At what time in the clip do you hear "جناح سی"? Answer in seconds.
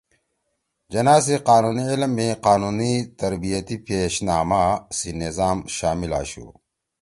0.91-1.35